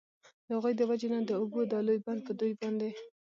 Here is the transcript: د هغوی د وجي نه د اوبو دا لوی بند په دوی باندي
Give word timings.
د 0.45 0.49
هغوی 0.55 0.73
د 0.77 0.81
وجي 0.89 1.07
نه 1.13 1.19
د 1.29 1.31
اوبو 1.41 1.59
دا 1.71 1.79
لوی 1.87 1.99
بند 2.05 2.19
په 2.27 2.31
دوی 2.39 2.53
باندي 2.59 2.91